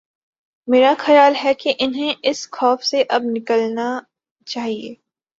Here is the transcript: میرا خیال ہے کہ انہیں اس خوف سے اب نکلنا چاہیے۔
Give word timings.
میرا 0.67 0.93
خیال 0.99 1.33
ہے 1.43 1.53
کہ 1.53 1.73
انہیں 1.79 2.13
اس 2.23 2.49
خوف 2.51 2.83
سے 2.83 3.03
اب 3.09 3.21
نکلنا 3.25 3.99
چاہیے۔ 4.45 4.93